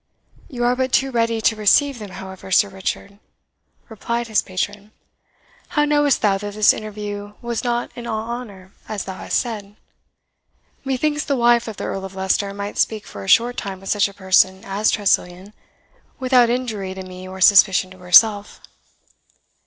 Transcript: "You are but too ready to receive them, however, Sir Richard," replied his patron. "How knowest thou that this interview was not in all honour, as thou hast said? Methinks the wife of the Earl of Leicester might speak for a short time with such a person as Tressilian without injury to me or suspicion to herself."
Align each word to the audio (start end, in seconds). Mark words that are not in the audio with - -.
"You 0.49 0.63
are 0.63 0.75
but 0.75 0.91
too 0.91 1.11
ready 1.11 1.41
to 1.41 1.55
receive 1.55 1.99
them, 1.99 2.09
however, 2.09 2.49
Sir 2.51 2.69
Richard," 2.69 3.19
replied 3.87 4.29
his 4.29 4.41
patron. 4.41 4.93
"How 5.67 5.85
knowest 5.85 6.23
thou 6.23 6.39
that 6.39 6.55
this 6.55 6.73
interview 6.73 7.33
was 7.39 7.63
not 7.63 7.91
in 7.95 8.07
all 8.07 8.23
honour, 8.27 8.71
as 8.89 9.03
thou 9.05 9.17
hast 9.17 9.37
said? 9.39 9.75
Methinks 10.83 11.23
the 11.25 11.35
wife 11.37 11.67
of 11.67 11.77
the 11.77 11.83
Earl 11.83 12.03
of 12.03 12.15
Leicester 12.15 12.51
might 12.51 12.79
speak 12.79 13.05
for 13.05 13.23
a 13.23 13.27
short 13.29 13.57
time 13.57 13.79
with 13.79 13.89
such 13.89 14.07
a 14.09 14.13
person 14.15 14.65
as 14.65 14.89
Tressilian 14.89 15.53
without 16.19 16.49
injury 16.49 16.95
to 16.95 17.03
me 17.03 17.27
or 17.27 17.39
suspicion 17.39 17.91
to 17.91 17.99
herself." 17.99 18.59